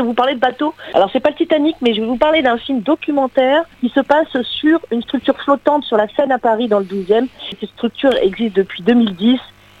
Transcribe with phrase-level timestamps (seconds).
[0.00, 0.74] vais vous parler de bateau.
[0.94, 4.00] Alors c'est pas le Titanic, mais je vais vous parler d'un film documentaire qui se
[4.00, 7.28] passe sur une structure flottante sur la Seine à Paris dans le 12e.
[7.50, 9.38] Cette structure existe depuis 2010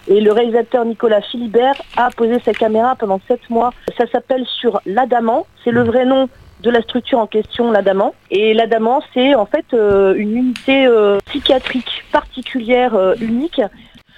[0.08, 3.72] et le réalisateur Nicolas Philibert a posé sa caméra pendant sept mois.
[3.96, 5.46] Ça s'appelle sur l'Adamant.
[5.64, 6.28] C'est le vrai nom
[6.60, 8.14] de la structure en question, l'Adamant.
[8.30, 13.60] Et l'Adamant, c'est en fait euh, une unité euh, psychiatrique particulière, euh, unique.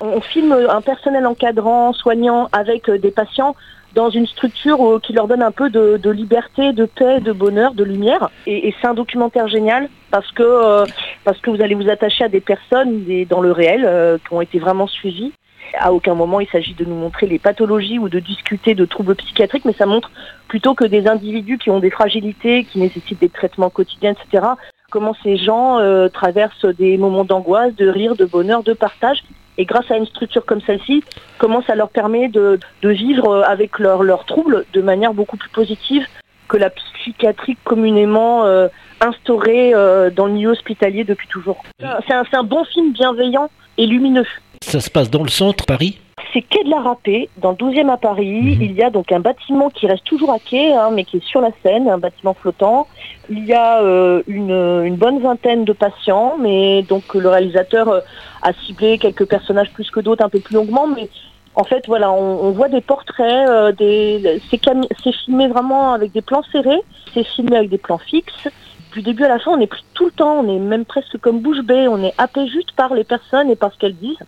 [0.00, 3.54] On filme un personnel encadrant, soignant avec des patients
[3.94, 7.84] dans une structure qui leur donne un peu de, liberté, de paix, de bonheur, de
[7.84, 8.30] lumière.
[8.46, 10.84] Et, c'est un documentaire génial parce que,
[11.24, 14.58] parce que vous allez vous attacher à des personnes dans le réel qui ont été
[14.58, 15.32] vraiment suivies.
[15.78, 19.14] À aucun moment il s'agit de nous montrer les pathologies ou de discuter de troubles
[19.14, 20.10] psychiatriques, mais ça montre
[20.48, 24.46] plutôt que des individus qui ont des fragilités, qui nécessitent des traitements quotidiens, etc.
[24.90, 29.22] Comment ces gens euh, traversent des moments d'angoisse, de rire, de bonheur, de partage.
[29.58, 31.02] Et grâce à une structure comme celle-ci,
[31.38, 36.06] comment ça leur permet de, vivre avec leurs troubles de manière beaucoup plus positive
[36.48, 38.68] que la psychiatrie communément euh,
[39.00, 41.62] instaurée euh, dans le milieu hospitalier depuis toujours.
[41.78, 44.26] C'est un, un bon film bienveillant et lumineux.
[44.62, 45.98] Ça se passe dans le centre, Paris?
[46.32, 48.56] C'est quai de la Râpée, dans le 12e à Paris.
[48.56, 48.62] Mhm.
[48.62, 51.24] Il y a donc un bâtiment qui reste toujours à quai, hein, mais qui est
[51.24, 52.86] sur la Seine, un bâtiment flottant.
[53.28, 58.00] Il y a euh, une, bonne vingtaine de patients, mais donc le réalisateur euh,
[58.42, 61.08] a ciblé quelques personnages plus que d'autres un peu plus longuement, mais
[61.54, 66.42] en fait, voilà, on, voit des portraits, euh, des, c'est filmé vraiment avec des plans
[66.52, 66.80] serrés,
[67.12, 68.48] c'est filmé avec des plans fixes.
[68.92, 71.18] Du début à la fin, on est pris tout le temps, on est même presque
[71.18, 74.18] comme bouche bée, on est happé juste par les personnes et par ce qu'elles disent.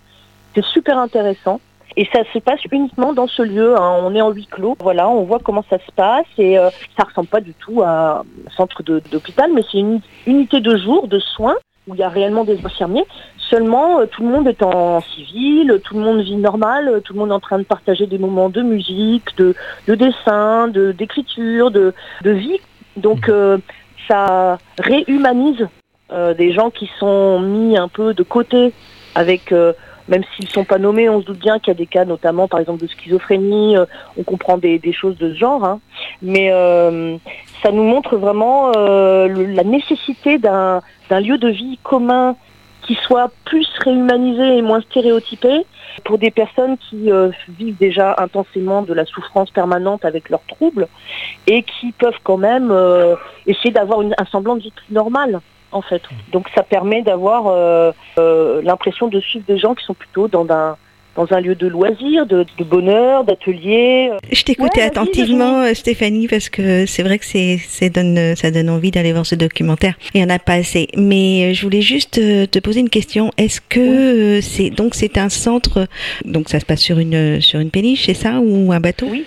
[0.55, 1.61] C'est super intéressant.
[1.97, 3.75] Et ça se passe uniquement dans ce lieu.
[3.79, 4.01] Hein.
[4.03, 4.77] On est en huis clos.
[4.81, 8.21] Voilà, on voit comment ça se passe et euh, ça ressemble pas du tout à
[8.21, 11.57] un centre d'hôpital, mais c'est une unité de jour de soins
[11.89, 13.05] où il y a réellement des infirmiers.
[13.51, 17.19] Seulement, euh, tout le monde est en civil, tout le monde vit normal, tout le
[17.19, 19.55] monde est en train de partager des moments de musique, de,
[19.89, 21.93] dessin, d'écriture, de,
[22.25, 22.61] vie.
[22.97, 23.59] Donc, euh,
[24.09, 25.67] ça réhumanise
[26.37, 28.75] des gens qui sont mis un peu de côté
[29.15, 29.51] avec
[30.09, 32.05] même s'ils ne sont pas nommés, on se doute bien qu'il y a des cas,
[32.05, 33.87] notamment par exemple de schizophrénie, euh,
[34.17, 35.65] on comprend des, choses de ce genre.
[35.65, 35.81] Hein.
[36.21, 37.17] Mais euh,
[37.63, 40.81] ça nous montre vraiment euh, la nécessité d'un
[41.11, 42.37] lieu de vie commun
[42.83, 45.65] qui soit plus réhumanisé et moins stéréotypé
[46.05, 47.11] pour des personnes qui
[47.49, 50.89] vivent déjà intensément de la souffrance permanente avec leurs troubles
[51.47, 52.75] et qui peuvent quand même
[53.47, 55.41] essayer d'avoir un semblant de vie plus normale
[55.73, 56.03] en fait.
[56.33, 60.47] Donc ça permet d'avoir euh, euh, l'impression de suivre des gens qui sont plutôt dans
[60.51, 60.77] un
[61.15, 64.11] dans un lieu de loisirs, de, bonheur, d'atelier.
[64.31, 68.91] Je t'écoutais attentivement, euh, Stéphanie, parce que c'est vrai que c'est, donne, ça donne envie
[68.91, 69.93] d'aller voir ce documentaire.
[70.15, 70.89] Il n'y en a pas assez.
[70.97, 73.31] Mais je voulais juste te poser une question.
[73.37, 75.87] Est-ce que c'est donc c'est un centre,
[76.25, 79.09] donc ça se passe sur une sur une péniche, c'est ça, ou un bateau?
[79.11, 79.27] Oui.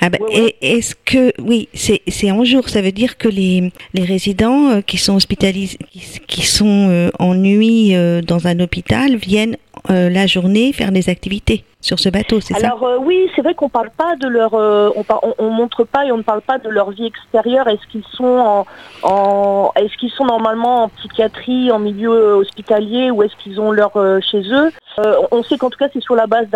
[0.00, 0.18] Ah bah,
[0.60, 4.98] Est-ce que, oui, c'est en jour, ça veut dire que les, les résidents euh, qui
[4.98, 5.78] sont hospitalisés,
[6.26, 9.56] qui, sont euh, en nuit euh, dans un hôpital viennent
[9.88, 13.70] la journée faire des activités sur ce bateau, c'est ça Alors oui, c'est vrai qu'on
[13.70, 15.04] parle pas de leur, on,
[15.38, 17.68] on, montre pas et on ne parle pas de leur vie extérieure.
[17.68, 18.66] Est-ce qu'ils sont en,
[19.02, 23.92] en est-ce qu'ils sont normalement en psychiatrie, en milieu hospitalier, ou est-ce qu'ils ont leur
[24.22, 26.48] chez eux euh, on sait qu'en tout cas c'est sur la base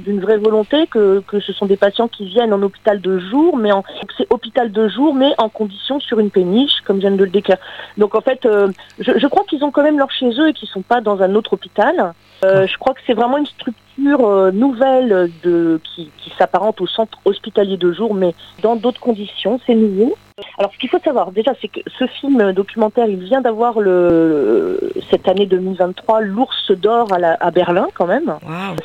[0.00, 3.70] d'une vraie volonté que, ce sont des patients qui viennent en hôpital de jour, mais
[4.16, 7.30] c'est hôpital de jour, mais en condition sur une péniche, comme je viens de le
[7.30, 7.58] décrire.
[7.98, 8.68] Donc en fait, euh,
[8.98, 11.34] je, crois qu'ils ont quand même leur chez eux et qu'ils sont pas dans un
[11.34, 12.12] autre hôpital.
[12.44, 17.18] Euh, je crois que c'est vraiment une structure nouvelle de, qui, qui s'apparente au centre
[17.24, 20.16] hospitalier de jour, mais dans d'autres conditions, c'est nouveau.
[20.58, 24.92] Alors, ce qu'il faut savoir, déjà, c'est que ce film documentaire, il vient d'avoir le
[25.10, 28.34] cette année 2023 l'ours d'or à, Berlin, quand même.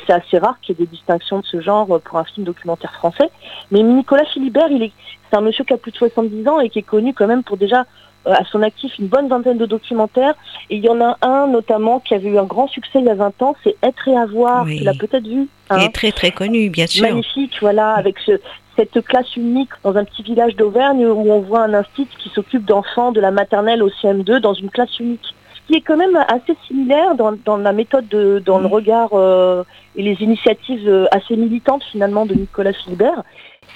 [0.06, 2.92] C'est assez rare qu'il y ait des distinctions de ce genre pour un film documentaire
[2.94, 3.30] français.
[3.70, 4.92] Mais Nicolas Philibert, il est,
[5.30, 7.42] c'est un monsieur qui a plus de 70 ans et qui est connu quand même
[7.42, 7.84] pour déjà euh,
[8.26, 10.34] à son actif une bonne vingtaine de documentaires.
[10.70, 13.10] Et il y en a un notamment qui avait eu un grand succès il y
[13.10, 14.66] a 20 ans, c'est Être et avoir.
[14.66, 15.48] Tu l'as peut-être vu.
[15.70, 15.76] Hein.
[15.78, 17.02] Il est très très connu, bien sûr.
[17.02, 18.40] Magnifique, voilà, avec ce,
[18.76, 22.64] cette classe unique dans un petit village d'Auvergne où on voit un institut qui s'occupe
[22.64, 25.34] d'enfants de la maternelle au CM2 dans une classe unique.
[25.54, 28.72] Ce qui est quand même assez similaire dans, la méthode, de, dans le mm.
[28.72, 29.64] regard euh,
[29.96, 33.24] et les initiatives euh, assez militantes finalement de Nicolas Philibert,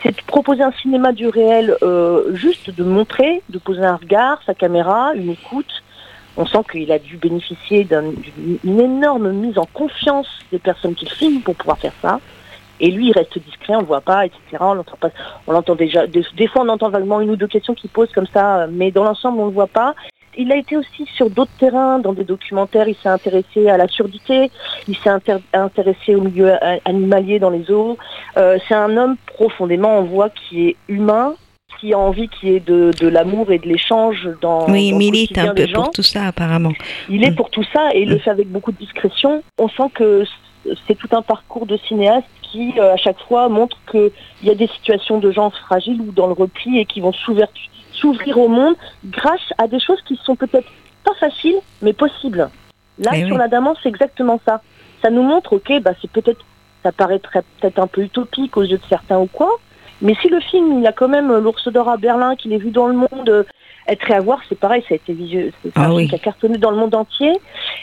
[0.02, 4.40] c'est de proposer un cinéma du réel euh, juste de montrer, de poser un regard,
[4.46, 5.82] sa caméra, une écoute.
[6.36, 11.40] On sent qu'il a dû bénéficier d'une énorme mise en confiance des personnes qu'il filme
[11.40, 12.20] pour pouvoir faire ça.
[12.80, 14.40] Et lui, il reste discret, on ne voit pas, etc.
[14.60, 15.10] On l'entend pas.
[15.46, 16.06] On l'entend déjà.
[16.06, 19.04] Des, fois, on entend vaguement une ou deux questions qu'il pose comme ça, mais dans
[19.04, 19.94] l'ensemble, on ne le voit pas.
[20.38, 23.88] Il a été aussi sur d'autres terrains, dans des documentaires, il s'est intéressé à la
[23.88, 24.50] surdité,
[24.86, 25.10] il s'est
[25.52, 26.52] intéressé au milieu
[26.84, 27.98] animalier dans les eaux.
[28.36, 31.34] Euh, c'est un homme profondément, on voit, qui est humain,
[31.80, 35.36] qui a envie qu'il y ait de, l'amour et de l'échange dans Oui, il milite
[35.38, 36.72] un peu pour tout ça apparemment.
[37.08, 37.36] Il est mm.
[37.36, 38.20] pour tout ça et il le mm.
[38.20, 39.42] fait avec beaucoup de discrétion.
[39.58, 40.24] On sent que
[40.86, 44.10] c'est tout un parcours de cinéaste qui, euh, à chaque fois, montre qu'il
[44.42, 47.12] y a des situations de gens fragiles ou dans le repli et qui vont
[48.00, 48.74] s'ouvrir au monde
[49.04, 50.68] grâce à des choses qui sont peut-être
[51.04, 52.50] pas faciles, mais possibles.
[52.98, 54.60] Là, sur la Daman, c'est exactement ça.
[55.02, 56.44] Ça nous montre, ok, bah, c'est peut-être,
[56.82, 59.50] ça paraîtrait peut-être un peu utopique aux yeux de certains ou quoi,
[60.02, 62.70] mais si le film, il a quand même l'ours d'or à Berlin, qu'il est vu
[62.70, 63.44] dans le monde, euh,
[63.86, 66.70] être à voir, c'est pareil, ça a été visuel, c'est ah qui a cartonné dans
[66.70, 67.30] le monde entier.
[67.30, 67.38] Et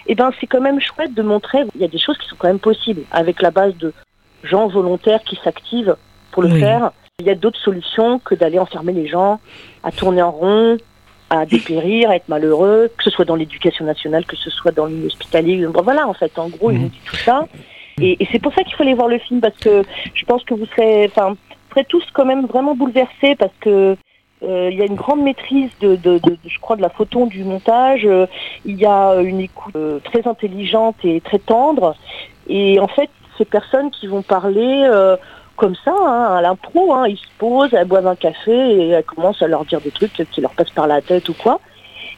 [0.08, 2.36] eh ben, c'est quand même chouette de montrer, il y a des choses qui sont
[2.38, 3.94] quand même possibles, avec la base de
[4.44, 5.96] gens volontaires qui s'activent
[6.32, 6.92] pour le faire.
[7.20, 9.40] Il y a d'autres solutions que d'aller enfermer les gens,
[9.84, 10.78] à tourner en rond,
[11.30, 14.86] à dépérir, à être malheureux, que ce soit dans l'éducation nationale, que ce soit dans
[14.86, 15.66] l'hospitalier.
[15.66, 16.90] voilà, en fait, en gros, il nous mmh.
[16.90, 17.48] dit tout ça.
[18.00, 19.82] Et, et c'est pour ça qu'il faut aller voir le film, parce que
[20.14, 21.36] je pense que vous serez, enfin,
[21.84, 23.96] tous quand même vraiment bouleversés parce que
[24.44, 25.98] euh, il y a une grande maîtrise de,
[26.46, 28.06] je crois, de la photo, du montage.
[28.06, 28.28] Euh,
[28.66, 31.96] il y a une écoute euh, très intelligente et très tendre.
[32.48, 34.90] Et en fait, ces personnes qui vont parler
[35.58, 39.04] comme ça, hein, à l'impro, hein, ils se posent, elles boivent un café et elles
[39.04, 41.60] commencent à leur dire des trucs qui leur passent par la tête ou quoi.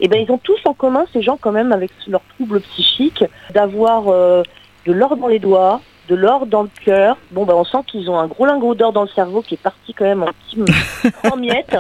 [0.02, 2.62] Et eh ben ils ont tous en commun, ces gens quand même, avec leurs troubles
[2.62, 7.18] psychiques, d'avoir de l'or dans les doigts, de l'or dans le cœur.
[7.32, 9.62] Bon, ben, on sent qu'ils ont un gros lingot d'or dans le cerveau qui est
[9.62, 11.78] parti quand même en en miettes.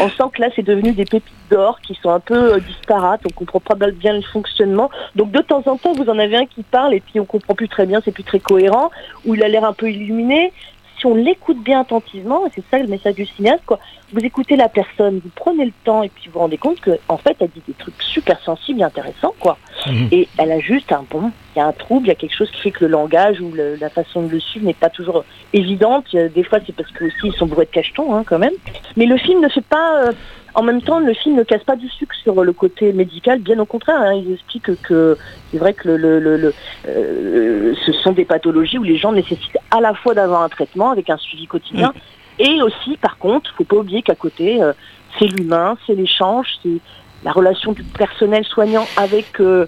[0.00, 3.20] On sent que là, c'est devenu des pépites d'or qui sont un peu euh, disparates.
[3.26, 4.90] On comprend pas bien le fonctionnement.
[5.14, 7.54] Donc, de temps en temps, vous en avez un qui parle et puis on comprend
[7.54, 8.90] plus très bien, c'est plus très cohérent,
[9.26, 10.52] ou il a l'air un peu illuminé
[10.98, 13.78] si on l'écoute bien attentivement, et c'est ça le message du cinéaste, quoi,
[14.12, 16.96] vous écoutez la personne, vous prenez le temps et puis vous vous rendez compte qu'en
[17.08, 19.58] en fait, elle dit des trucs super sensibles et intéressants, quoi.
[19.86, 20.08] Mhm.
[20.12, 22.34] Et elle a juste un bon, il y a un trouble, il y a quelque
[22.34, 25.24] chose qui fait que le langage ou la façon de le suivre n'est pas toujours
[25.52, 26.04] évidente.
[26.14, 28.54] Des fois, c'est parce que aussi ils sont bourrés de cachetons, hein, quand même.
[28.96, 30.12] Mais le film ne fait pas, euh,
[30.54, 33.58] en même temps, le film ne casse pas du sucre sur le côté médical, bien
[33.58, 34.00] au contraire.
[34.00, 35.16] Hein, ils expliquent que
[35.50, 36.52] c'est vrai que le,
[36.88, 40.90] euh, ce sont des pathologies où les gens nécessitent à la fois d'avoir un traitement
[40.90, 41.92] avec un suivi quotidien,
[42.38, 44.72] et aussi, par contre, faut pas oublier qu'à côté, euh,
[45.18, 46.80] c'est l'humain, c'est l'échange, c'est
[47.26, 49.66] la relation du personnel soignant avec euh,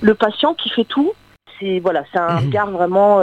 [0.00, 1.12] le patient qui fait tout.
[1.58, 2.46] C'est voilà, c'est un mhm.
[2.46, 3.20] regard vraiment.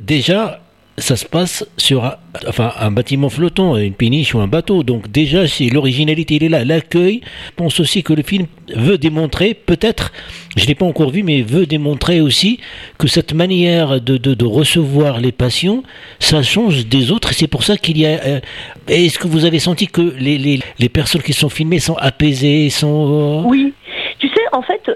[0.00, 0.60] déjà,
[0.96, 4.82] ça se passe sur un, enfin, un bâtiment flottant, une péniche ou un bateau.
[4.82, 6.64] Donc déjà, si l'originalité est là.
[6.64, 10.12] L'accueil, je pense aussi que le film veut démontrer, peut-être,
[10.56, 12.60] je ne l'ai pas encore vu, mais veut démontrer aussi
[12.98, 15.82] que cette manière de, de, recevoir les patients,
[16.20, 17.32] ça change des autres.
[17.32, 18.22] C'est pour ça qu'il y a...
[18.24, 18.40] Euh,
[18.88, 22.70] est-ce que vous avez senti que les, les, les, personnes qui sont filmées sont apaisées,
[22.70, 23.42] sont...
[23.44, 23.72] Euh, oui.
[24.18, 24.90] Tu sais, en fait,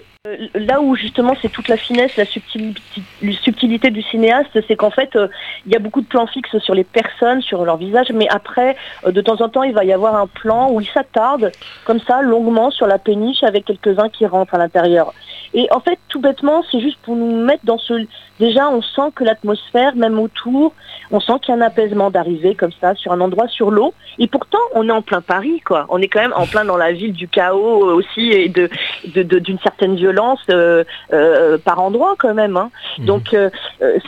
[0.55, 5.29] là où justement c'est toute la finesse, la subtilité, du cinéaste, c'est qu'en fait euh,
[5.67, 8.77] il y a beaucoup de plans fixes sur les personnes, sur leur visage, mais après
[9.07, 11.53] euh, de temps en temps il va y avoir un plan où il s'attarde
[11.85, 15.15] comme ça longuement sur la péniche avec quelques-uns qui rentrent à l'intérieur.
[15.55, 18.07] Et en fait tout bêtement c'est juste pour nous mettre dans ce...
[18.39, 20.73] Déjà on sent que l'atmosphère, même autour,
[21.11, 23.95] on sent qu'il y a un apaisement d'arriver comme ça sur un endroit sur l'eau.
[24.19, 25.87] Et pourtant on est en plein Paris quoi.
[25.89, 29.97] On est quand même en plein dans la ville du chaos aussi et d'une certaine
[29.97, 30.18] violence
[30.51, 32.57] euh, euh, par endroit quand même.
[32.57, 32.71] Hein.
[32.99, 33.07] Mhm.
[33.07, 33.51] Donc euh,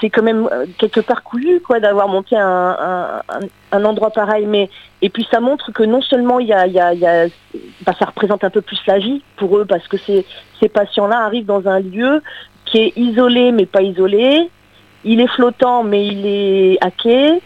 [0.01, 0.49] c'est quand même
[0.79, 3.23] quelque part couillu quoi d'avoir monté un,
[3.73, 4.47] endroit pareil.
[4.47, 4.69] Mais
[5.03, 6.67] et puis ça montre que non seulement il y a,
[7.83, 10.27] bah, ça représente un peu plus la vie pour eux parce que ces,
[10.61, 12.23] ces patients-là arrivent dans un lieu
[12.65, 14.51] qui est isolé mais pas isolé.
[15.05, 17.41] Il est flottant mais il est hacké.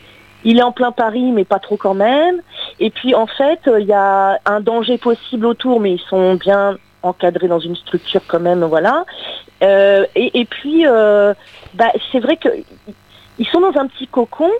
[0.46, 2.42] Il est en plein Paris, mais pas trop quand même.
[2.78, 6.76] Et puis en fait, il y a un danger possible autour, mais ils sont bien
[7.04, 9.04] encadrés dans une structure quand même, voilà.
[9.62, 11.34] Euh, et, puis, euh,
[11.74, 14.50] bah, c'est vrai qu'ils sont dans un petit cocon,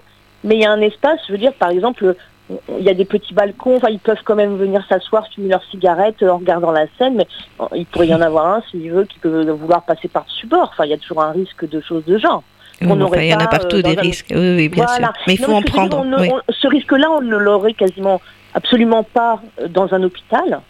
[0.45, 2.15] mais il y a un espace, je veux dire, par exemple,
[2.51, 5.65] il y a des petits balcons, enfin, ils peuvent quand même venir s'asseoir, fumer leur
[5.65, 7.27] cigarette en regardant la scène, mais
[7.75, 10.71] il pourrait y en avoir un, s'il veut, qui peut vouloir passer par-dessus bord.
[10.73, 12.43] Enfin, il y a toujours un risque de choses de genre.
[12.81, 15.13] il y en a partout euh, des risques, oui, bien sûr.
[15.27, 16.05] Mais il faut en prendre.
[16.49, 18.21] ce risque-là, on ne l'aurait quasiment
[18.53, 20.61] absolument pas dans un hôpital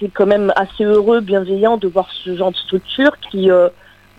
[0.00, 3.68] c'est quand même assez heureux, bienveillant de voir ce genre de structure qui euh,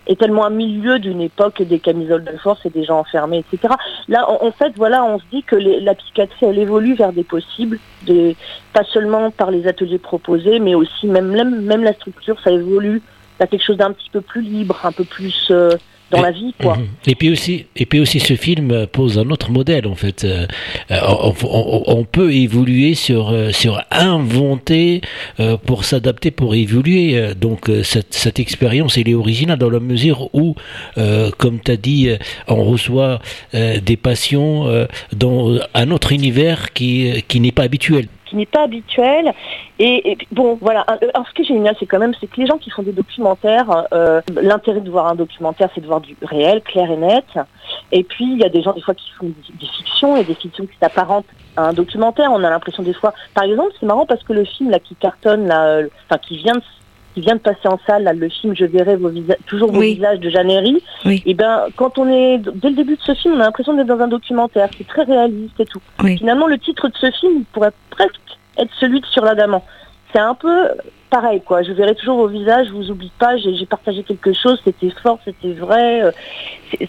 [0.06, 3.74] est tellement un milieu d'une époque des camisoles de force et des gens enfermés, etc.
[4.08, 7.78] Là, en, fait, voilà, on se dit que la psychiatrie, elle évolue vers des possibles,
[8.06, 8.36] des,
[8.72, 13.02] pas seulement par les ateliers proposés, mais aussi même, même, la structure, ça évolue
[13.38, 15.70] vers quelque chose d'un petit peu plus libre, un peu plus euh,
[16.12, 16.76] dans la vie, quoi.
[16.76, 16.86] Mhm.
[17.06, 20.24] Et puis aussi, et puis aussi, ce film pose un autre modèle en fait.
[20.24, 20.46] Euh,
[20.90, 25.00] on, peut évoluer sur euh, sur inventer
[25.40, 27.34] euh, pour s'adapter, pour évoluer.
[27.40, 30.54] Donc cette, cette expérience, elle est originale dans la mesure où,
[31.38, 32.10] comme tu as dit,
[32.48, 33.20] on reçoit
[33.52, 39.32] des passions dans un autre univers qui qui n'est pas habituel n'est pas habituel.
[39.78, 40.80] Et, bon, voilà.
[40.80, 42.92] Alors, ce qui est génial, c'est quand même, c'est que les gens qui font des
[42.92, 47.24] documentaires, euh, l'intérêt de voir un documentaire, c'est de voir du réel, clair et net.
[47.90, 50.34] Et puis, il y a des gens, des fois, qui font des, fictions, et des
[50.34, 52.30] fictions qui s'apparentent à un documentaire.
[52.32, 54.94] On a l'impression des fois, par exemple, c'est marrant parce que le film là qui
[54.94, 56.62] cartonne, là, euh, enfin, qui vient de
[57.14, 59.10] qui vient de passer en salle, là, le film Je verrai vos
[59.46, 63.02] toujours vos visages de Jeannery, et eh ben quand on est dès le début de
[63.02, 65.80] ce film, on a l'impression d'être dans un documentaire, c'est très réaliste et tout.
[66.00, 68.20] Finalement, le titre de ce film pourrait presque
[68.58, 69.64] être celui de Sur l'Adamant.
[70.12, 70.68] C'est un peu
[71.08, 71.62] pareil, quoi.
[71.62, 75.18] Je verrai toujours vos visages, je vous oublie pas, j'ai partagé quelque chose, c'était fort,
[75.24, 76.02] c'était vrai.
[76.02, 76.10] Euh,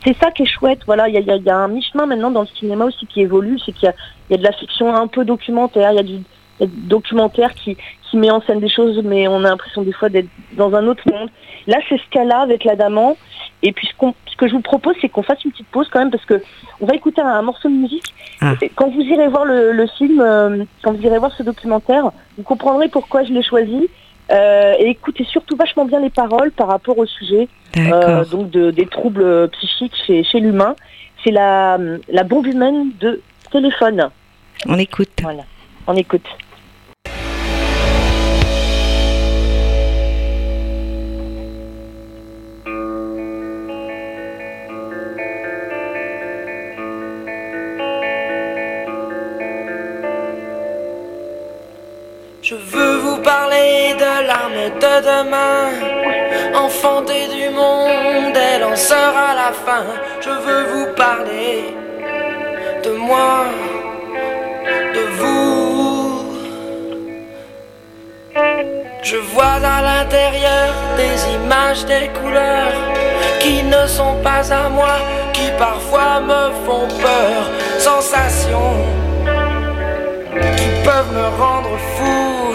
[0.03, 1.10] c'est ça qui est chouette, voilà.
[1.10, 3.74] Il y a, y a, un mi-chemin maintenant dans le cinéma aussi qui évolue, c'est
[3.74, 6.20] qu'il y, y a, de la fiction un peu documentaire, il y a du
[6.62, 7.78] documentaire qui,
[8.10, 10.88] qui met en scène des choses, mais on a l'impression des fois d'être dans un
[10.88, 11.30] autre monde.
[11.68, 13.18] Là, c'est ce cas-là avec l'Adamant.
[13.62, 16.12] Et puis, ce, que je vous propose, c'est qu'on fasse une petite pause quand même,
[16.12, 16.42] parce que
[16.82, 18.14] on va écouter un, morceau de musique.
[18.42, 18.54] Ah.
[18.76, 22.90] Quand vous irez voir le, film, euh, quand vous irez voir ce documentaire, vous comprendrez
[22.90, 23.90] pourquoi je l'ai choisi.
[24.32, 28.72] Euh, et écoutez surtout vachement bien les paroles par rapport au sujet, euh, donc de,
[28.72, 30.76] des troubles psychiques chez, chez l'humain.
[31.24, 31.78] C'est la,
[32.10, 34.10] la bombe humaine de téléphone.
[34.68, 35.10] On écoute.
[35.22, 35.44] Voilà,
[35.88, 36.28] on écoute.
[52.42, 55.70] Je veux vous parler de l'arme de demain.
[56.56, 59.86] Enfantée du monde, elle en sera la fin.
[60.20, 61.74] Je veux vous parler
[62.84, 63.46] de moi,
[69.13, 72.74] Je vois à l'intérieur des images, des couleurs
[73.39, 74.96] qui ne sont pas à moi,
[75.34, 77.51] qui parfois me font peur.
[77.77, 78.75] Sensations
[80.58, 82.53] qui peuvent me rendre fou.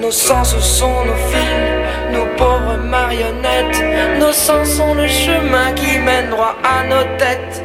[0.00, 1.78] Nos sens sont nos films,
[2.10, 3.84] nos pauvres marionnettes.
[4.18, 7.62] Nos sens sont le chemin qui mène droit à nos têtes.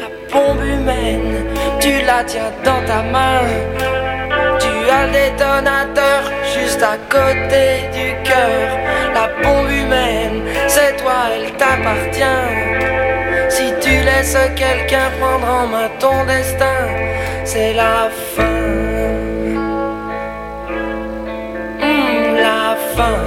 [0.00, 0.95] La bombe humaine,
[2.06, 3.42] la tiens dans ta main.
[4.60, 6.22] Tu as le détonateur
[6.54, 8.68] juste à côté du cœur.
[9.14, 12.44] La bombe humaine, c'est toi, elle t'appartient.
[13.48, 16.82] Si tu laisses quelqu'un prendre en main ton destin,
[17.44, 18.42] c'est la fin.
[21.80, 23.25] Hmm, la fin.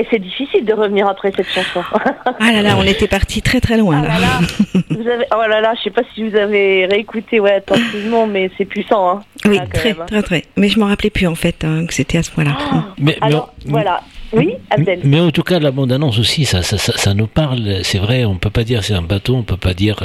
[0.00, 1.82] Et c'est difficile de revenir après cette chanson.
[2.24, 4.02] ah là là, on était parti très très loin.
[4.02, 4.40] Ah là là,
[4.90, 8.50] vous avez, oh là là, je sais pas si vous avez réécouté ouais, attentivement, mais
[8.56, 9.10] c'est puissant.
[9.10, 10.06] Hein, oui, là, quand très, même, hein.
[10.06, 10.44] très très.
[10.56, 12.56] Mais je m'en rappelais plus en fait hein, que c'était à ce point-là.
[12.72, 14.00] Oh, Mais, mais Alors, on- voilà.
[14.32, 15.00] Oui, Abdel.
[15.04, 17.80] mais en tout cas, la bande-annonce aussi, ça, ça, ça, ça nous parle.
[17.82, 19.96] C'est vrai, on peut pas dire c'est un bateau, on peut pas dire.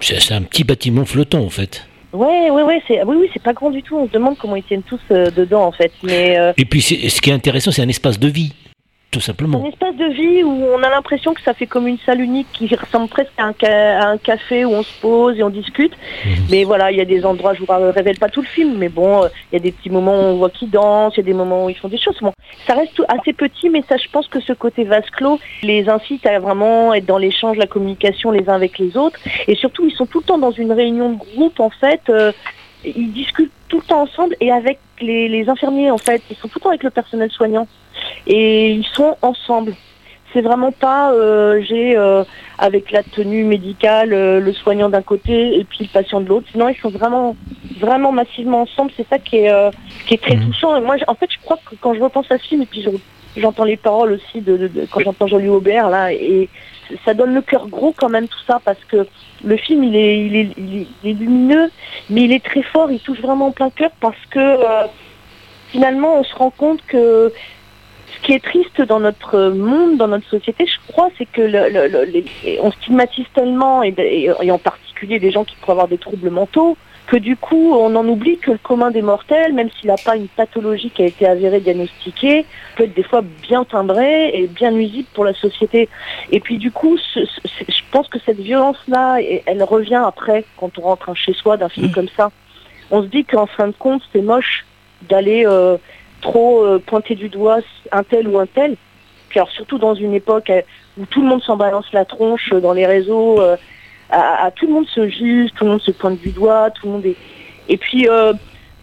[0.00, 1.86] C'est c'est un petit bâtiment flottant en fait.
[2.14, 3.96] Ouais, ouais, ouais, c'est, oui, oui, c'est pas grand du tout.
[3.98, 5.92] On se demande comment ils tiennent tous euh, dedans, en fait.
[6.02, 8.54] Mais euh, Et puis, c'est- ce qui est intéressant, c'est un espace de vie,
[9.10, 9.66] tout un simplement.
[9.66, 12.66] espace de vie où on a l'impression que ça fait comme une salle unique qui
[12.74, 15.92] ressemble presque à un, ca- à un café où on se pose et on discute.
[16.26, 16.32] Mhm.
[16.50, 18.88] Mais voilà, il y a des endroits, je vous révèle pas tout le film, mais
[18.90, 21.26] bon, il y a des petits moments où on voit qu'ils dansent, il y a
[21.26, 22.18] des moments où ils font des choses.
[22.20, 22.32] Bon,
[22.66, 25.88] ça reste tout- assez petit, mais ça, je pense que ce côté vase clos les
[25.88, 29.18] incite à vraiment être dans l'échange, la communication les uns avec les autres.
[29.46, 32.02] Et surtout, ils sont tout le temps dans une réunion de groupe, en fait.
[32.10, 32.32] euh,
[32.84, 36.22] ils discutent tout le temps ensemble et avec les, les infirmiers, en fait.
[36.30, 37.66] Ils sont tout le temps avec le personnel soignant.
[38.26, 39.74] Et ils sont ensemble.
[40.34, 42.22] C'est vraiment pas euh, j'ai euh,
[42.58, 46.46] avec la tenue médicale euh, le soignant d'un côté et puis le patient de l'autre.
[46.52, 47.34] Sinon ils sont vraiment
[47.80, 48.90] vraiment massivement ensemble.
[48.96, 49.70] C'est ça qui est euh,
[50.06, 50.46] qui est très Mhm.
[50.46, 50.76] touchant.
[50.76, 52.82] Et moi en fait je crois que quand je repense à ce film et puis
[52.82, 56.50] je- j'entends les paroles aussi de, de- de- quand j'entends Jolie Aubert là et
[57.06, 59.06] ça donne le cœur gros quand même tout ça parce que
[59.44, 61.70] le film il est il est, il est, il est lumineux
[62.10, 62.90] mais il est très fort.
[62.90, 64.86] Il touche vraiment en plein cœur parce que euh,
[65.70, 67.32] finalement on se rend compte que
[68.16, 71.68] ce qui est triste dans notre monde, dans notre société, je crois, c'est que le,
[71.68, 75.72] le- le- les- on stigmatise tellement, et, et- et en particulier des gens qui pourraient
[75.72, 79.54] avoir des troubles mentaux, que du coup, on en oublie que le commun des mortels,
[79.54, 82.44] même s'il n'a pas une pathologie qui a été avérée, diagnostiquée,
[82.76, 85.88] peut être des fois bien timbré et bien nuisible pour la société.
[86.32, 90.44] Et puis du coup, ce- ce- c'est- je pense que cette violence-là, elle revient après,
[90.58, 91.92] quand on rentre chez soi d'un film Mhm.
[91.92, 92.30] comme ça.
[92.90, 94.66] On se dit qu'en fin de compte, c'est moche
[95.08, 95.78] d'aller euh,
[96.20, 97.58] trop euh, pointer du doigt
[97.92, 98.76] un tel ou un tel.
[99.28, 100.62] Puis alors surtout dans une époque euh,
[100.98, 103.40] où tout le monde s'en balance la tronche euh, dans les réseaux,
[104.56, 107.06] tout le monde se juge, tout le monde se pointe du doigt, tout le monde
[107.06, 107.16] est.
[107.68, 108.08] Et puis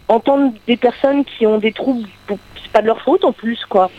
[0.08, 3.90] entendre des personnes qui ont des troubles, c'est pas de leur faute en plus quoi.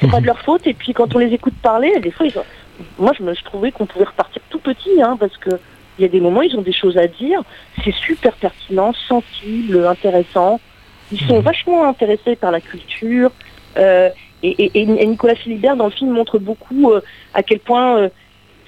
[0.00, 0.66] C'est pas de leur faute.
[0.66, 2.44] Et puis quand on les écoute parler, des fois, ils ont-
[2.98, 5.50] moi je me je trouvais qu'on pouvait repartir tout petit, hein, parce que
[5.98, 7.42] il y a des moments ils ont des choses à dire.
[7.84, 10.60] C'est super pertinent, sensible, intéressant.
[11.12, 11.42] Ils sont Mhm.
[11.42, 13.30] vachement intéressés par la culture.
[13.78, 14.08] euh,
[14.42, 17.00] et, et- et Nicolas Philibert dans le film montre beaucoup euh,
[17.34, 18.08] à quel point euh,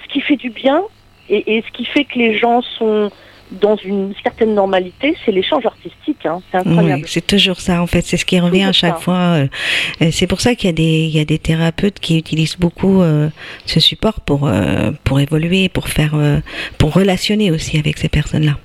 [0.03, 0.83] ce qui fait du bien
[1.31, 3.11] et, et ce qui fait que les gens sont
[3.51, 6.27] dans une certaine normalité, c'est l'échange artistique.
[6.27, 6.43] Hein.
[6.51, 7.03] C'est incroyable.
[7.05, 9.01] Oui, c'est toujours ça en fait, c'est ce qui revient à chaque ça.
[9.01, 9.15] fois.
[9.15, 9.47] euh,
[10.03, 12.57] euh, c'est pour ça qu'il y a des il y a des thérapeutes qui utilisent
[12.59, 13.31] beaucoup euh,
[13.65, 16.41] ce support pour euh, pour évoluer, pour faire euh,
[16.77, 18.59] pour relationner aussi avec ces personnes-là.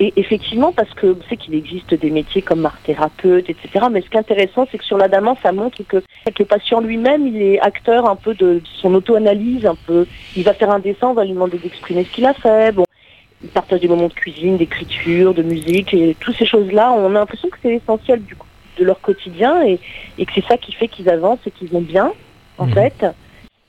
[0.00, 3.86] Et effectivement, parce que on sait qu'il existe des métiers comme art thérapeute, etc.
[3.90, 5.96] Mais ce qui est intéressant, c'est que sur l'adamant, ça montre que
[6.38, 10.06] le patient lui-même, il est acteur un peu de son auto-analyse, un peu.
[10.36, 12.70] Il va faire un dessin, on va lui demander d'exprimer ce qu'il a fait.
[12.72, 12.84] Bon,
[13.42, 16.92] il partage des moments de cuisine, d'écriture, de musique, et toutes ces choses-là.
[16.92, 18.46] On a l'impression que c'est l'essentiel du coup
[18.78, 19.80] de leur quotidien et,
[20.18, 22.12] et que c'est ça qui fait qu'ils avancent et qu'ils vont bien,
[22.58, 22.72] en Mhm.
[22.74, 23.06] fait.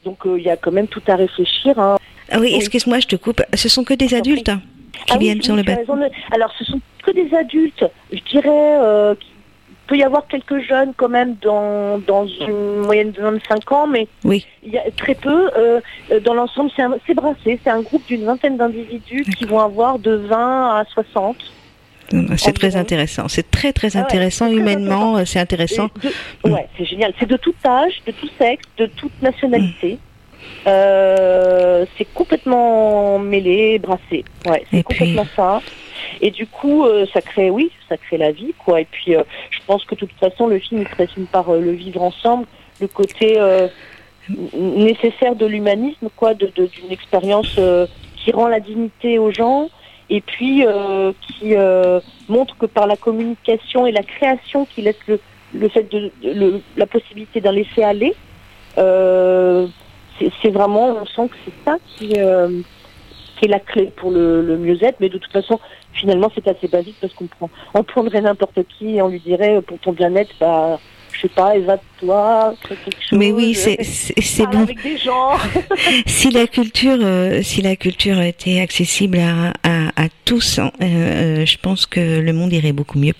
[0.06, 1.80] Donc euh, il y a quand même tout à réfléchir.
[1.80, 1.98] Hein.
[2.32, 3.42] Ah oui, excuse-moi, je te coupe.
[3.56, 4.62] Ce sont que des adultes hein,
[5.06, 5.96] qui Ah oui, viennent oui, sur le bateau.
[5.96, 7.86] de- Alors, ce sont que des adultes.
[8.12, 8.48] Je dirais
[8.82, 9.30] euh, qu'il
[9.88, 14.08] peut y avoir quelques jeunes quand même dans, dans une moyenne de 25 ans, mais
[14.24, 14.46] Oui.
[14.64, 15.50] il y a très peu.
[15.58, 15.80] Euh,
[16.12, 16.70] euh, dans l'ensemble,
[17.08, 17.60] c'est brassé.
[17.64, 21.36] C'est un groupe d'une vingtaine d'individus qui vont avoir de 20 à 60.
[22.38, 23.28] C'est très intéressant.
[23.28, 25.18] C'est très très Ah ouais, intéressant très humainement.
[25.18, 25.90] euh, C'est intéressant.
[26.44, 27.14] De- ouais, c'est génial.
[27.20, 30.00] C'est de tout âge, de tout sexe, de toute nationalité.
[30.68, 34.24] Euh, c'est complètement mêlé, brassé.
[34.46, 35.62] Ouais, c'est puis- complètement ça.
[36.22, 38.82] Et du coup, euh, ça crée, oui, ça crée la vie, quoi.
[38.82, 41.60] Et puis, euh, je pense que de toute façon, le film il présume par euh,
[41.60, 42.46] le vivre ensemble,
[42.82, 43.38] le côté
[44.54, 47.60] nécessaire de l'humanisme, quoi, de de- d'une expérience
[48.18, 49.70] qui rend la dignité aux gens,
[50.10, 50.64] et puis
[51.28, 51.54] qui
[52.28, 55.20] montre que par la communication et la création qui laisse le,
[55.54, 58.14] le fait de, de- le- la possibilité d'un laisser aller,
[60.42, 62.62] c'est vraiment, on sent que c'est ça qui, euh,
[63.38, 65.00] qui est la clé pour le, le mieux-être.
[65.00, 65.60] Mais de toute façon,
[65.94, 69.58] finalement, c'est assez basique parce qu'on prend, on prendrait n'importe qui et on lui dirait
[69.58, 70.80] euh, pour ton bien-être, bah,
[71.12, 73.20] je sais pas, évade-toi, fais quelque chose.
[73.20, 74.64] Mais oui, c'est parle bon.
[74.64, 75.38] avec des gens.
[76.06, 80.86] Si la culture, euh, si la culture était accessible à, à, à tous, hein, euh,
[80.86, 83.14] euh, je pense que le monde irait beaucoup mieux.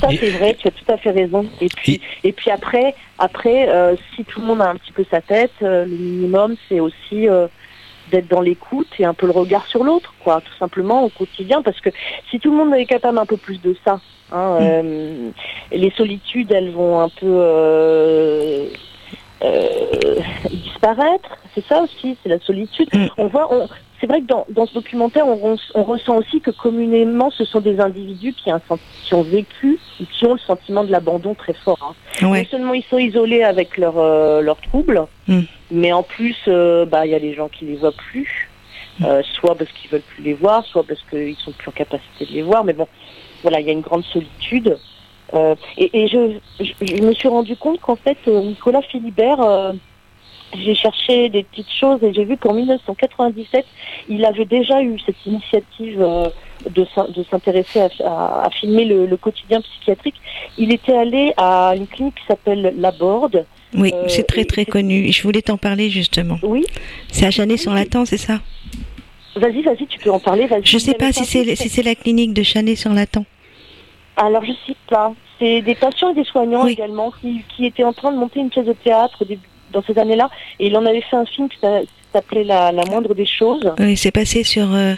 [0.00, 1.46] Ça c'est vrai, tu as tout à fait raison.
[1.60, 5.04] Et puis, et puis après, après, euh, si tout le monde a un petit peu
[5.10, 7.48] sa tête, euh, le minimum c'est aussi euh,
[8.10, 11.62] d'être dans l'écoute et un peu le regard sur l'autre, quoi, tout simplement au quotidien,
[11.62, 11.90] parce que
[12.30, 14.00] si tout le monde est capable un peu plus de ça,
[14.32, 15.30] hein, euh,
[15.72, 18.66] les solitudes, elles vont un peu, euh,
[20.50, 21.36] disparaître.
[21.54, 22.88] C'est ça aussi, c'est la solitude.
[22.92, 23.06] Mm.
[23.18, 23.68] On voit, on,
[24.00, 27.80] c'est vrai que dans, dans ce documentaire, on, ressent aussi que communément, ce sont des
[27.80, 31.34] individus qui, ont un sent- qui ont vécu ou qui ont le sentiment de l'abandon
[31.34, 31.78] très fort.
[32.22, 32.26] hein.
[32.28, 32.42] Ouais.
[32.42, 35.40] Non seulement ils sont isolés avec leurs euh, troubles, Mm.
[35.70, 38.48] mais en plus, euh, bah, il y a des gens qui les voient plus,
[39.04, 42.24] euh, soit parce qu'ils veulent plus les voir, soit parce qu'ils sont plus en capacité
[42.24, 42.64] de les voir.
[42.64, 42.88] Mais bon,
[43.42, 44.78] voilà, il y a une grande solitude.
[45.76, 49.40] Et et je, je, je me suis rendu compte qu'en fait, Nicolas Philibert,
[50.56, 53.64] j'ai cherché des petites choses et j'ai vu qu'en 1997,
[54.08, 56.28] il avait déjà eu cette initiative euh,
[56.70, 60.14] de, s'in- de s'intéresser à, à- à filmer le, le quotidien psychiatrique.
[60.56, 63.44] Il était allé à une clinique qui s'appelle La Borde.
[63.74, 65.12] Oui, Euh, c'est très très connu.
[65.12, 66.38] Je voulais t'en parler justement.
[66.42, 66.64] Oui,
[67.12, 68.40] C'est à Chanay-sur-Latan, c'est ça?
[69.36, 70.48] Vas-y, vas-y, tu peux en parler.
[70.64, 73.24] Je sais Vous pas si c'est si la clinique de Chanay-sur-Latan.
[74.16, 75.12] Alors je sais pas.
[75.38, 76.72] C'est des patients et des soignants Oui.
[76.72, 79.82] également qui, qui étaient en train de monter une pièce de théâtre au début, dans
[79.82, 80.30] ces années-là.
[80.60, 83.26] Et il en avait fait un film qui s'a- qui s'appelait la, la moindre des
[83.26, 83.70] choses.
[83.78, 84.94] Oui, c'est passé sur euh,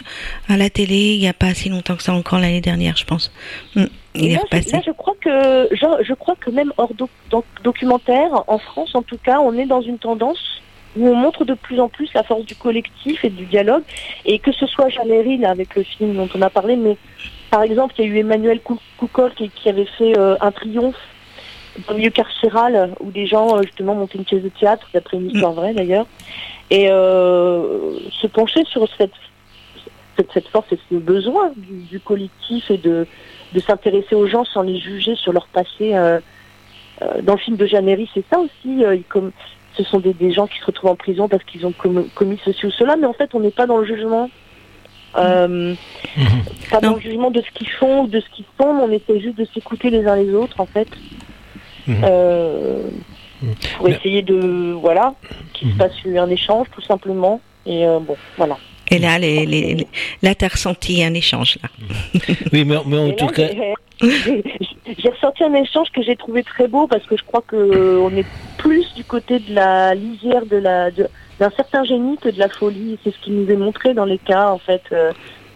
[0.47, 3.05] à la télé il y a pas si longtemps que ça, encore l'année dernière, je
[3.05, 3.31] pense.
[3.75, 3.83] Mm,
[4.15, 4.71] Il Et est là, je, repassé.
[4.77, 8.95] là, je crois que je, je crois que même hors doc- doc- documentaire, en France
[8.95, 10.61] en tout cas, on est dans une tendance
[10.97, 13.83] où on montre de plus en plus la force du collectif et du dialogue.
[14.25, 16.97] Et que ce soit là, avec le film dont on a parlé, mais
[17.49, 20.51] par exemple, il y a eu Emmanuel Cou- Coucol qui, qui avait fait euh, un
[20.51, 20.95] triomphe
[21.87, 25.17] dans le milieu carcéral où des gens euh, justement montaient une pièce de théâtre, d'après
[25.17, 26.05] une histoire vraie d'ailleurs,
[26.69, 29.11] et euh, se pencher sur cette,
[30.17, 33.07] cette, cette force et ce besoin du, du collectif et de,
[33.53, 35.95] de s'intéresser aux gens sans les juger sur leur passé.
[35.95, 36.19] euh,
[37.01, 38.83] euh, dans le film de Jeannery, c'est ça aussi.
[39.09, 39.31] comme,
[39.75, 42.39] ce sont des, des gens qui se retrouvent en prison parce qu'ils ont commis, commis
[42.43, 44.29] ceci ou cela, mais en fait, on n'est pas dans le jugement.
[45.17, 45.73] Euh,
[46.69, 48.91] pas dans le jugement de ce qu'ils font ou de ce qu'ils font, mais on
[48.91, 50.87] essaie juste de s'écouter les uns les autres, en fait.
[51.87, 52.01] Mhm.
[52.03, 52.83] Euh,
[53.77, 54.73] pour essayer de.
[54.73, 55.13] Voilà,
[55.53, 55.77] qu'il se Mhm.
[55.79, 57.41] passe un échange, tout simplement.
[57.65, 58.57] Et euh, bon, voilà.
[58.89, 59.87] Et là, les, les, les-
[60.21, 61.69] là, t'as ressenti un échange là.
[62.51, 63.47] Oui, mais, mais en Et tout là, cas,
[64.01, 67.99] j'ai- ressenti un échange que j'ai trouvé très beau parce que je crois que euh,
[68.01, 68.25] on est
[68.57, 71.07] plus du côté de la lisière de la de-
[71.39, 72.97] d'un certain génie que de la folie.
[73.03, 74.83] C'est ce qui nous est montré dans les cas en fait.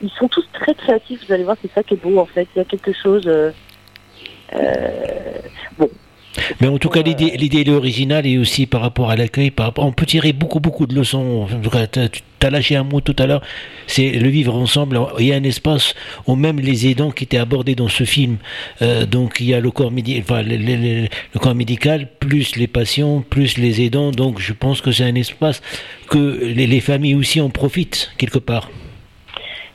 [0.02, 1.20] Ils sont tous très créatifs.
[1.28, 2.48] Vous allez voir, c'est ça qui est beau en fait.
[2.56, 3.28] Il y a quelque chose.
[3.28, 3.52] euh,
[5.78, 5.90] bon,
[6.62, 9.67] Mais en tout cas, l'idée, l'idée est originale et aussi par rapport à l'accueil, par
[9.67, 11.48] rapport, on peut tirer beaucoup, beaucoup de leçons.
[11.52, 12.00] En tout cas, tu
[12.41, 13.41] as lâché un mot tout à l'heure,
[13.88, 15.00] c'est le vivre ensemble.
[15.19, 15.95] Il y a un espace
[16.28, 18.38] où même les aidants qui étaient abordés dans ce film,
[18.82, 22.10] euh, donc il y a le corps, médi- enfin, le, le- le- le corps médical,
[22.19, 24.12] plus les patients, plus les aidants.
[24.12, 25.62] Donc je pense que c'est un espace
[26.10, 28.69] que les, les familles aussi en profitent quelque part.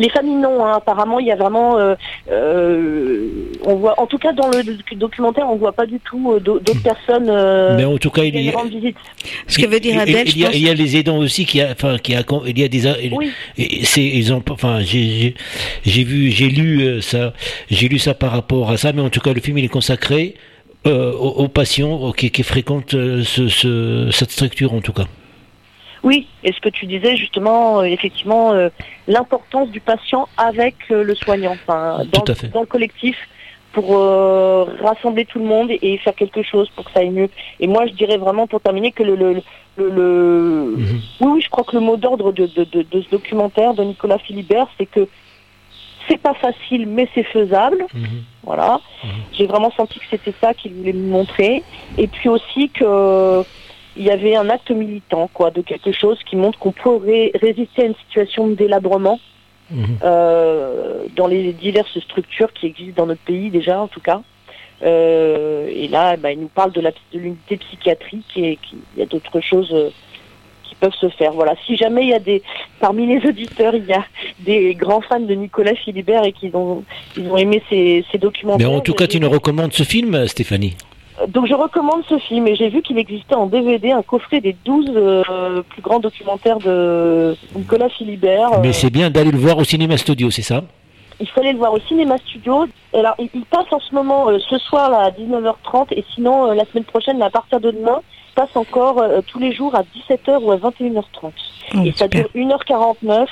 [0.01, 0.73] Les familles non, hein.
[0.79, 1.95] apparemment il y a vraiment, euh,
[2.31, 3.29] euh,
[3.65, 6.41] on voit, en tout cas dans le doc- documentaire, on voit pas du tout euh,
[6.41, 8.55] d'au- d'autres personnes euh, Mais en tout cas, qui il y a.
[9.47, 10.57] Ce que veut dire il- Adèle, il, y a, pense.
[10.57, 12.87] il y a les aidants aussi qui, a, enfin, qui a, il y a des,
[13.05, 13.31] il- Oui.
[13.85, 15.35] C'est ils ont enfin j'ai j'ai-
[15.85, 17.33] j'ai vu j'ai lu ça
[17.71, 19.69] j'ai lu ça par rapport à ça mais en tout cas le film il est
[19.69, 20.35] consacré
[20.87, 25.05] euh, aux, aux patients qui, qui fréquentent ce, ce- cette structure en tout cas.
[26.03, 28.69] Oui, et ce que tu disais justement, euh, effectivement, euh,
[29.07, 32.49] l'importance du patient avec euh, le soignant, enfin, dans, Tout à fait.
[32.49, 33.17] dans le collectif,
[33.73, 37.29] pour euh, rassembler tout le monde et faire quelque chose pour que ça aille mieux.
[37.61, 39.43] Et moi, je dirais vraiment pour terminer que le, le,
[39.77, 41.01] le, le- Mhm.
[41.21, 43.85] oui, oui, je crois que le mot d'ordre de, de, de, de ce documentaire de
[43.85, 45.07] Nicolas Philibert, c'est que
[46.09, 47.85] c'est pas facile, mais c'est faisable.
[47.95, 48.25] Mhm.
[48.43, 48.81] Voilà.
[49.05, 49.11] Mhm.
[49.35, 51.63] J'ai vraiment senti que c'était ça qu'il voulait me montrer.
[51.97, 53.45] Et puis aussi que
[53.97, 57.83] il y avait un acte militant, quoi, de quelque chose qui montre qu'on pourrait résister
[57.83, 59.19] à une situation de délabrement
[59.73, 59.99] Mhm.
[60.03, 64.21] euh, dans les diverses structures qui existent dans notre pays déjà, en tout cas.
[64.83, 69.41] Euh, et là, bah, il nous parle de l'unité psychiatrique et qu'il y a d'autres
[69.41, 69.91] choses euh,
[70.65, 71.33] qui peuvent se faire.
[71.33, 71.55] Voilà.
[71.67, 72.43] Si jamais il y a des,
[72.81, 74.05] parmi les auditeurs, il y a
[74.41, 76.83] des grands fans de Nicolas Philibert et qu'ils ont,
[77.17, 78.73] ils ont aimé ces, ces Mais documentaires.
[78.73, 80.77] en tout cas tu nous recommandes ce film Stéphanie.
[81.29, 84.57] Donc je recommande ce film et j'ai vu qu'il existait en DVD un coffret des
[84.65, 88.61] 12 euh, plus grands documentaires de Nicolas Philibert.
[88.63, 90.63] Mais Euh, c'est bien d'aller le voir au cinéma studio c'est ça?
[91.23, 92.65] Il fallait le voir au Cinéma Studio.
[92.95, 96.51] Alors il, il passe en ce moment euh, ce soir là, à 19h30 et sinon
[96.51, 99.53] euh, la semaine prochaine là, à partir de demain il passe encore euh, tous les
[99.53, 101.03] jours à 17h ou à 21h30.
[101.75, 103.27] Oh, et ça dure 1h49.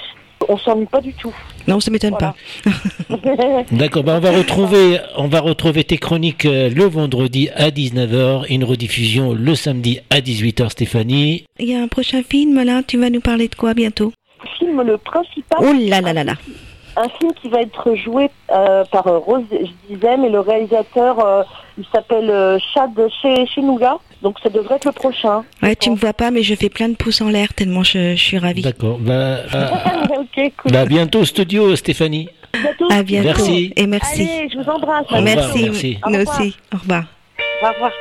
[0.48, 1.34] On s'ennuie pas du tout.
[1.66, 2.34] Non, ça m'étonne Voilà.
[2.64, 3.64] pas.
[3.70, 8.46] D'accord, bah on va retrouver, on va retrouver tes chroniques euh, le vendredi à 19h,
[8.48, 11.44] et une rediffusion le samedi à 18h, Stéphanie.
[11.58, 14.12] Il y a un prochain film là, tu vas nous parler de quoi bientôt?
[14.42, 16.34] Le film le principal Oh là là là là.
[16.98, 19.44] Un film qui va être joué euh, par euh, Rose
[19.88, 21.42] Dizem et le réalisateur, euh,
[21.78, 22.90] il s'appelle euh, Chad
[23.22, 23.46] chez.
[24.22, 25.44] Donc ça devrait être le prochain.
[25.62, 28.16] Ouais, tu me vois pas, mais je fais plein de pouces en l'air tellement je,
[28.16, 28.62] je suis ravie.
[28.62, 28.98] D'accord.
[28.98, 29.70] Bah, à,
[30.18, 30.72] ok, cool.
[30.72, 32.28] bah, à bientôt au studio, Stéphanie.
[32.52, 32.88] Bientôt.
[32.90, 33.28] À bientôt.
[33.28, 33.72] Merci.
[33.76, 34.22] Et merci.
[34.22, 35.06] Allez, je vous embrasse.
[35.11, 35.62] Au revoir, merci.
[35.64, 35.98] merci.
[36.06, 36.40] Nous Au revoir.
[36.40, 36.56] aussi.
[36.74, 37.04] Au revoir.
[37.62, 37.92] Au revoir.